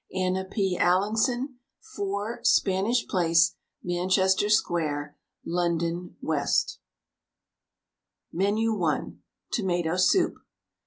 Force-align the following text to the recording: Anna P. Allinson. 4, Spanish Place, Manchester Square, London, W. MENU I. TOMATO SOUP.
Anna 0.15 0.45
P. 0.45 0.79
Allinson. 0.79 1.59
4, 1.95 2.39
Spanish 2.41 3.05
Place, 3.07 3.53
Manchester 3.83 4.49
Square, 4.49 5.15
London, 5.45 6.15
W. 6.23 6.43
MENU 8.33 8.83
I. 8.83 8.99
TOMATO 9.53 9.97
SOUP. 9.97 10.33